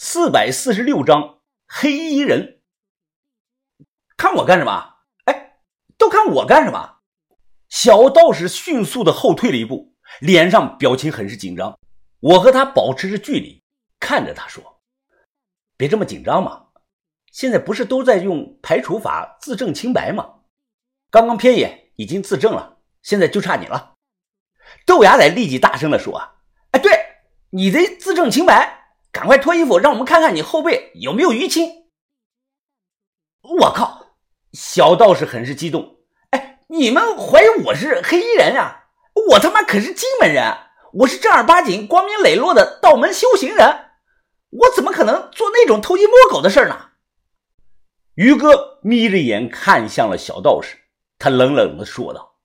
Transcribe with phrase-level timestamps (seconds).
[0.00, 2.60] 四百四十六章黑衣人。
[4.16, 4.94] 看我干什么？
[5.24, 5.58] 哎，
[5.98, 6.98] 都看我干什么？
[7.68, 11.76] 小道士迅速的后退了一步，脸上表情很是紧张。
[12.20, 13.60] 我和他保持着距离，
[13.98, 14.80] 看着他说
[15.76, 16.68] ：“别这么紧张嘛，
[17.32, 20.32] 现在不是都在用排除法自证清白吗？
[21.10, 23.96] 刚刚偏爷已经自证了，现在就差你了。”
[24.86, 26.36] 豆芽仔立即大声的说
[26.70, 26.92] ：“哎，对，
[27.50, 28.77] 你得自证清白，
[29.18, 31.88] 赶快脱衣服，让我们看看你后背有没有淤青。”
[33.42, 34.14] 我靠！
[34.52, 35.96] 小道士很是激动。
[36.30, 38.90] 哎，你们怀疑我是黑衣人啊？
[39.30, 40.56] 我他妈可是金门人，
[40.92, 43.90] 我是正儿八经、光明磊落的道门修行人，
[44.50, 46.90] 我怎么可能做那种偷鸡摸狗的事呢？
[48.14, 50.76] 于哥眯着眼看向了小道士，
[51.18, 52.36] 他冷冷的说道：“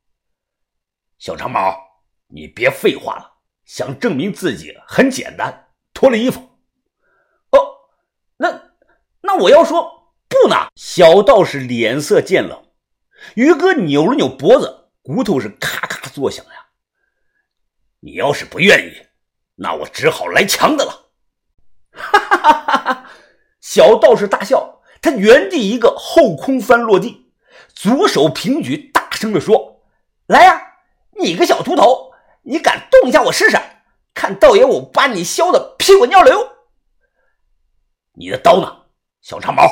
[1.20, 1.78] 小长毛，
[2.30, 3.32] 你别废话了，
[3.64, 6.42] 想证明自己很简单，脱了衣服。”
[9.34, 10.12] 那我要说。
[10.30, 10.68] 不呢！
[10.76, 12.64] 小道士脸色渐冷，
[13.36, 16.52] 于哥扭了扭脖子，骨头是咔咔作响呀。
[18.00, 19.08] 你要是不愿意，
[19.56, 21.12] 那我只好来强的了。
[21.92, 23.12] 哈哈哈哈哈！
[23.62, 27.32] 小道士大笑，他原地一个后空翻落地，
[27.76, 29.84] 左手平举，大声的说
[30.26, 30.60] ：“来呀，
[31.20, 33.58] 你个小秃头，你敢动一下我试试？
[34.16, 36.50] 看道爷我把你削的屁滚尿流！
[38.14, 38.83] 你的刀呢，
[39.24, 39.64] 小长毛？”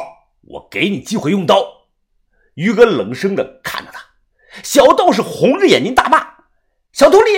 [0.44, 1.63] 我给你机会用刀，
[2.55, 4.02] 于哥冷声的看着他，
[4.63, 6.17] 小道士红着眼睛大骂
[6.91, 7.30] ：“小徒弟，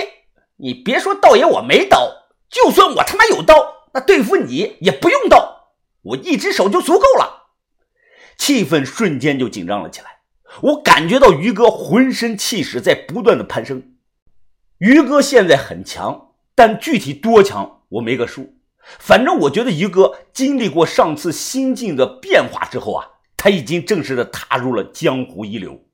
[0.56, 2.10] 你别说道爷我没刀，
[2.48, 3.54] 就算我他妈有刀，
[3.92, 7.50] 那对付你也不用刀，我一只手就足够了。”
[8.38, 10.20] 气氛瞬间就紧张了起来，
[10.62, 13.96] 我感觉到于哥浑身气势在不断的攀升。
[14.78, 18.53] 于哥现在很强，但具体多强我没个数。
[18.98, 25.84] 反正我觉得于哥经历过上次心境的变化之后啊，他已经正式的踏入了江湖一流。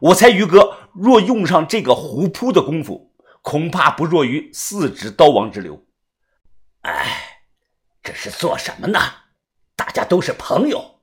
[0.00, 5.84] 我猜于哥若用上这个虎扑的功夫，恐怕不弱于四指刀王之流。
[6.82, 7.44] 哎，
[8.02, 8.98] 这是做什么呢？
[9.76, 11.00] 大家都是朋友。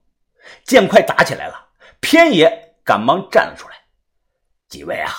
[0.64, 1.70] 见快打起来了，
[2.00, 3.76] 偏爷赶忙站了出来
[4.68, 5.12] ：“几位啊，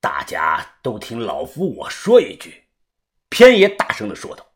[0.00, 2.64] 大家都听老夫我说一句。”
[3.28, 4.46] 偏爷大声的说道。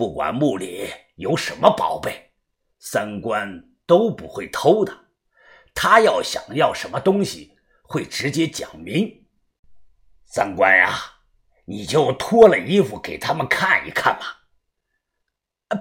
[0.00, 2.32] 不管墓里有什么宝贝，
[2.78, 4.90] 三观都不会偷的。
[5.74, 9.26] 他要想要什么东西，会直接讲明。
[10.24, 10.88] 三观呀，
[11.66, 14.46] 你就脱了衣服给他们看一看吧。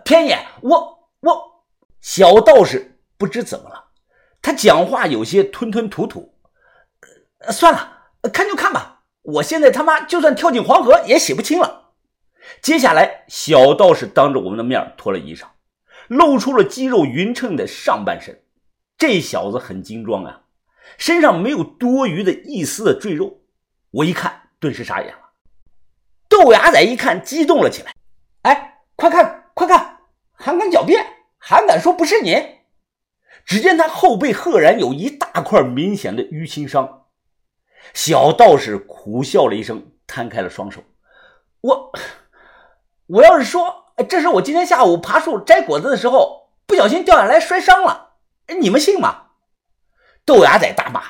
[0.04, 1.66] 偏爷，我我
[2.02, 3.92] 小道士不知怎么了，
[4.42, 6.38] 他讲话有些吞吞吐吐。
[7.52, 9.06] 算了，看就看吧。
[9.22, 11.89] 我现在他妈就算跳进黄河也洗不清了。
[12.62, 15.46] 接下来，小道士当着我们的面脱了衣裳，
[16.08, 18.42] 露出了肌肉匀称的上半身。
[18.98, 20.42] 这小子很精壮啊，
[20.98, 23.42] 身上没有多余的一丝的赘肉。
[23.92, 25.30] 我一看，顿时傻眼了。
[26.28, 27.94] 豆芽仔一看，激动了起来
[28.44, 30.00] ：“哎，快看，快看，
[30.34, 31.06] 还敢狡辩，
[31.38, 32.58] 还敢说不是你？”
[33.46, 37.06] 只见他后背赫然有一大块明显的淤青伤。
[37.94, 40.84] 小道士苦笑了一声，摊开了双手
[41.62, 41.92] ：“我。”
[43.10, 48.18] 我要是说，这是我今天下午爬树摘果子的时候不小心掉下来摔伤了，
[48.60, 49.30] 你们信吗？
[50.26, 51.02] 豆芽仔大骂：“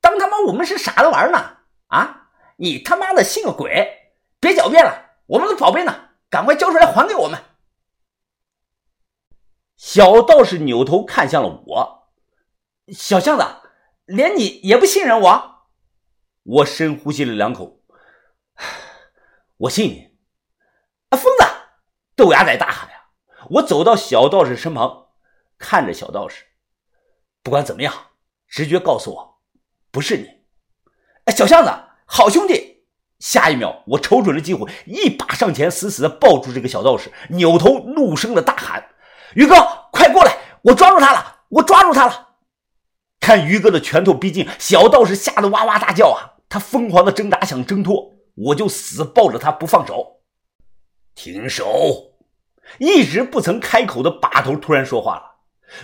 [0.00, 1.56] 当他妈我们是傻子玩呢？
[1.88, 2.28] 啊，
[2.58, 4.12] 你他妈的信个鬼！
[4.38, 6.10] 别狡辩了，我们的宝贝呢？
[6.30, 7.42] 赶快交出来还给我们！”
[9.76, 12.08] 小道士扭头看向了我，
[12.92, 13.44] 小巷子，
[14.04, 15.66] 连你也不信任我？
[16.44, 17.80] 我深呼吸了两口，
[19.58, 20.15] 我信你。
[21.10, 21.44] 啊疯子！
[22.16, 22.96] 豆芽仔大喊呀！
[23.50, 25.06] 我走到小道士身旁，
[25.58, 26.44] 看着小道士。
[27.42, 27.92] 不管怎么样，
[28.48, 29.38] 直觉告诉我，
[29.90, 30.26] 不是你。
[31.26, 31.70] 哎，小巷子，
[32.06, 32.84] 好兄弟！
[33.20, 38.90] 下一秒，我瞅准了机会，一把上前，死死的抱住这个小道士，扭头怒声的大喊
[39.34, 39.54] ：“于哥，
[39.92, 40.36] 快过来！
[40.62, 41.40] 我抓住他了！
[41.48, 42.30] 我抓住他了！”
[43.20, 46.42] 看于哥的拳头逼近，小道士吓得哇哇大叫啊！
[46.48, 50.15] 他疯狂的挣扎，想挣脱，我就死抱着他不放手。
[51.26, 52.12] 停手！
[52.78, 55.22] 一直不曾开口的把头突然说话了。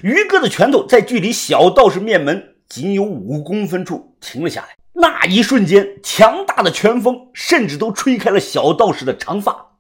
[0.05, 4.77] 于哥的拳头在距离小道士面门仅有五公分处停了下来。
[4.93, 9.79] 那一瞬间，强大的拳风甚至都吹开了小道士的长发。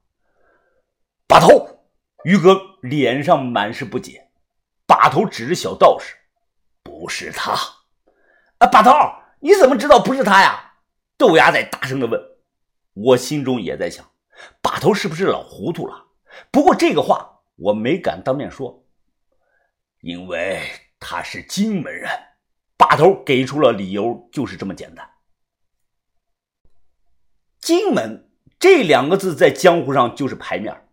[1.28, 1.84] 把头！
[2.24, 4.30] 于哥脸上满是不解，
[4.84, 6.16] 把头指着小道士
[6.82, 7.52] ：“不是他。”
[8.58, 8.90] 啊，把头，
[9.38, 10.72] 你怎么知道不是他呀？
[11.16, 12.20] 豆芽仔大声的问。
[12.94, 14.04] 我心中也在想。
[14.60, 16.06] 把头是不是老糊涂了？
[16.50, 18.84] 不过这个话我没敢当面说，
[20.00, 20.62] 因为
[20.98, 22.10] 他是荆门人。
[22.76, 25.08] 把头给出了理由，就是这么简单。
[27.60, 28.28] 荆门
[28.58, 30.88] 这两个字在江湖上就是牌面，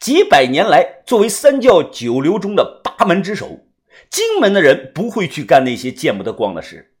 [0.00, 3.66] 几百年来作为三教九流中的八门之首，
[4.08, 6.96] 荆门的人不会去干那些见不得光的事，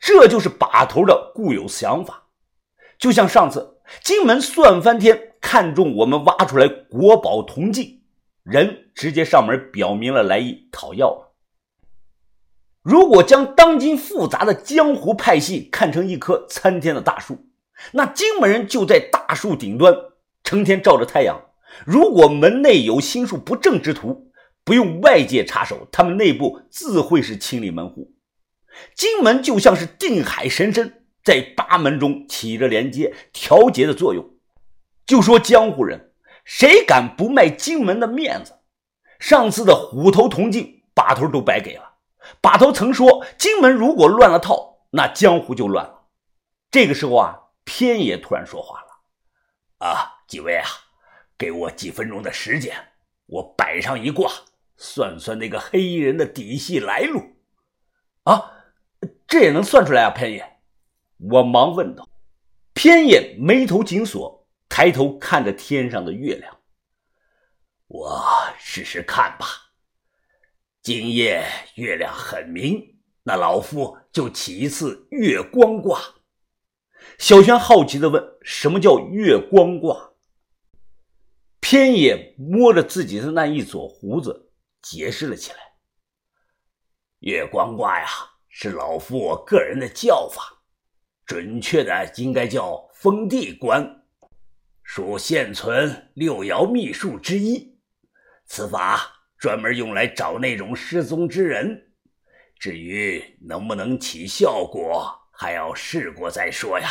[0.00, 2.28] 这就是把头的固有想法。
[2.98, 8.02] 就像上次荆门算翻天，看中我们挖出来国宝铜镜，
[8.42, 11.32] 人直接上门表明了来意，讨要。
[12.82, 17.46] 如果将当今复杂的江湖派系看成一棵参天的大树，
[17.92, 19.94] 那荆门人就在大树顶端，
[20.44, 21.40] 成天照着太阳。
[21.84, 24.30] 如果门内有心术不正之徒，
[24.64, 28.14] 不用外界插手，他们内部自会是清理门户。
[28.94, 34.36] 荆门就像是定海神针，在八门中起着连接、调节的作用。
[35.04, 36.12] 就说江湖人，
[36.44, 38.60] 谁敢不卖荆门的面子？
[39.18, 41.96] 上次的虎头铜镜，把头都白给了。
[42.40, 46.06] 把头曾说：“荆门如果乱了套，那江湖就乱了。”
[46.70, 48.86] 这个时候啊，偏爷突然说话了
[49.84, 50.68] ：“啊，几位啊，
[51.36, 52.72] 给我几分钟的时间，
[53.26, 54.30] 我摆上一卦，
[54.76, 57.36] 算算那个黑衣人的底细来路。”
[58.22, 58.52] 啊，
[59.26, 60.55] 这也能算出来啊，偏爷？
[61.18, 62.08] 我忙问道。
[62.72, 66.60] 偏爷眉头紧锁，抬头看着天上的月亮
[67.88, 68.22] ：“我
[68.58, 69.46] 试试看吧。”
[70.82, 71.44] 今夜
[71.76, 76.00] 月亮很明，那老夫就起一次月光卦。
[77.18, 80.12] 小轩好奇的问：“什么叫月光卦？”
[81.60, 84.52] 偏野摸着自己的那一撮胡子，
[84.82, 85.58] 解释了起来
[87.20, 88.06] ：“月光卦呀，
[88.48, 90.55] 是老夫我个人的叫法，
[91.26, 94.04] 准确的应该叫封地观，
[94.82, 97.78] 属现存六爻秘术之一。
[98.46, 101.92] 此法。”专门用来找那种失踪之人，
[102.58, 106.88] 至于能不能起效果，还要试过再说呀。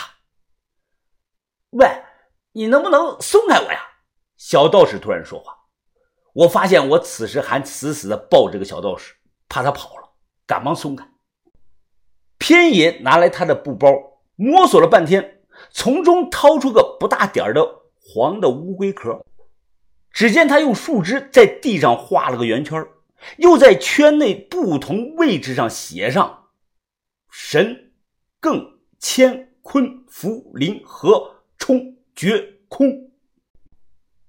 [1.72, 1.88] 喂，
[2.52, 3.80] 你能不能松开我呀？
[4.38, 5.58] 小道士突然说话。
[6.34, 9.16] 我发现我此时还死死的抱这个小道士，
[9.50, 10.14] 怕他跑了，
[10.46, 11.04] 赶忙松开。
[12.38, 13.90] 偏爷拿来他的布包，
[14.36, 15.42] 摸索了半天，
[15.72, 19.24] 从中掏出个不大点的黄的乌龟壳。
[20.12, 22.88] 只见他用树枝在地上画了个圆圈，
[23.38, 26.50] 又在圈内不同位置上写上
[27.30, 27.92] “神、
[28.40, 33.12] 艮、乾、坤、福、临、和、冲、绝、空”。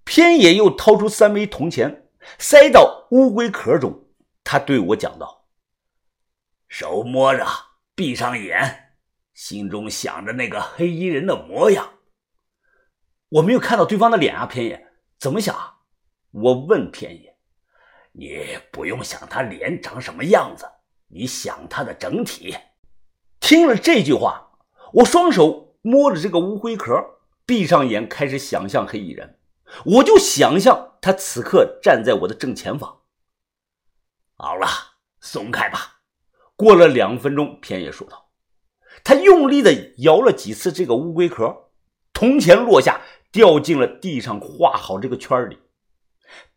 [0.05, 2.09] 偏野又掏出三枚铜钱，
[2.39, 4.05] 塞到乌龟壳中。
[4.43, 5.47] 他对我讲道
[6.69, 7.47] ：“手摸着，
[7.95, 8.86] 闭上眼，
[9.37, 11.91] 心中想着那个黑衣人的模样。
[13.29, 14.89] 我没有看到对方的脸啊，偏野
[15.19, 15.55] 怎么想？”
[16.33, 17.37] 我问偏野
[18.13, 20.67] ：“你不用想他脸长什么样子，
[21.09, 22.57] 你想他的整体。”
[23.39, 24.53] 听了这句话，
[24.95, 26.95] 我双手摸着这个乌龟壳，
[27.45, 29.39] 闭上眼，开始想象黑衣人。
[29.85, 33.03] 我就想象他此刻站在我的正前方。
[34.37, 34.67] 好了，
[35.21, 36.01] 松开吧。
[36.55, 38.26] 过了两分钟，偏野说道
[39.05, 41.71] ：“他用力的摇了几次这个乌龟壳，
[42.13, 43.01] 铜钱落下，
[43.31, 45.59] 掉进了地上画好这个圈里。”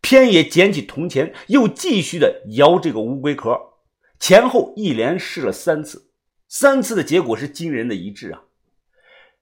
[0.01, 3.57] 偏野捡起铜钱，又继续的摇这个乌龟壳，
[4.19, 6.09] 前后一连试了三次，
[6.47, 8.43] 三次的结果是惊人的一致啊！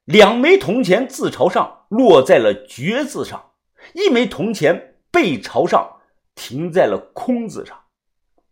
[0.03, 3.51] 两枚铜钱自朝上落在了“绝”字上，
[3.93, 6.01] 一枚铜钱背朝上
[6.35, 7.77] 停在了“空”字上。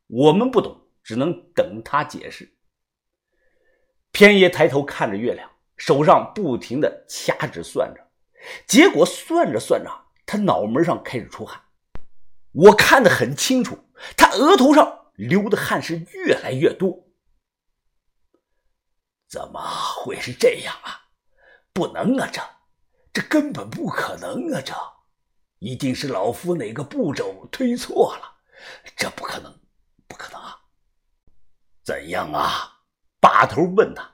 [0.08, 2.55] 我们不懂，只能等他解释。
[4.16, 8.02] 偏爷抬头看着月亮，手上不停的掐指算着，
[8.66, 9.92] 结果算着算着，
[10.26, 11.62] 他脑门上开始出汗。
[12.54, 13.78] 我看得很清楚，
[14.16, 17.10] 他额头上流的汗是越来越多。
[19.28, 19.60] 怎么
[19.98, 21.10] 会是这样啊？
[21.74, 22.42] 不能啊，这
[23.12, 24.62] 这根本不可能啊！
[24.62, 24.74] 这
[25.60, 28.38] 一定是老夫哪个步骤推错了，
[28.96, 29.60] 这不可能，
[30.08, 30.58] 不可能啊！
[31.84, 32.72] 怎样啊？
[33.26, 34.12] 把头问他。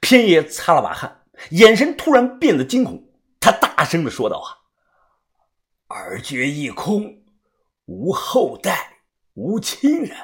[0.00, 4.38] 偏爷擦了把汗，眼神突然变得惊恐，他大声的说道
[5.86, 7.22] ：“啊，二绝一空。”
[7.86, 8.98] 无后代，
[9.34, 10.16] 无亲人，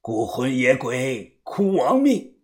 [0.00, 2.40] 孤魂野鬼，哭亡命。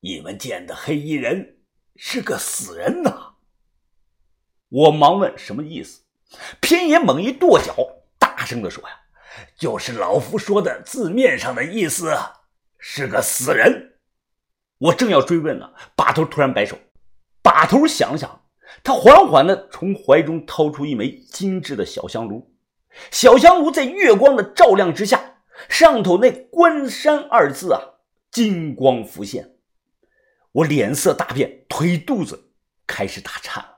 [0.00, 1.58] 你们见的黑衣人
[1.94, 3.34] 是个死人呐！
[4.70, 6.00] 我忙问什么意思，
[6.60, 7.76] 偏爷猛一跺脚，
[8.18, 9.00] 大声的说：“呀，
[9.56, 12.12] 就是老夫说的字面上的意思，
[12.78, 13.92] 是个死人。”
[14.84, 16.76] 我正要追问呢，把头突然摆手，
[17.40, 18.42] 把头想了想，
[18.82, 22.52] 他缓缓的从怀中掏出一枚精致的小香炉。
[23.10, 25.36] 小香炉在月光的照亮之下，
[25.70, 27.80] 上头那“关山”二字啊，
[28.30, 29.54] 金光浮现。
[30.52, 32.52] 我脸色大变，腿肚子
[32.86, 33.73] 开始打颤。